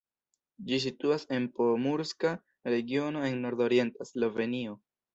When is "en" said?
1.37-1.45, 3.31-3.41